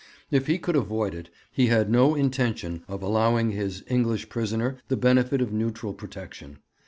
If 0.31 0.47
he 0.47 0.57
could 0.57 0.75
avoid 0.75 1.13
it, 1.13 1.29
he 1.51 1.67
had 1.67 1.87
no 1.91 2.15
intention 2.15 2.81
of 2.87 3.03
allowing 3.03 3.51
his 3.51 3.83
English 3.85 4.29
prisoner 4.29 4.79
the 4.87 4.97
benefit 4.97 5.41
of 5.41 5.53
neutral 5.53 5.93
protection. 5.93 6.57